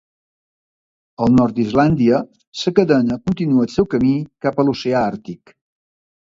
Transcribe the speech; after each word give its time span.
Al 1.25 1.29
nord 1.39 1.55
d'Islàndia, 1.59 2.21
la 2.61 2.73
cadena 2.79 3.19
continua 3.27 3.67
el 3.67 3.71
seu 3.75 3.89
camí 3.93 4.11
cap 4.47 4.59
a 4.59 4.67
l'oceà 4.67 5.05
Àrtic. 5.13 5.55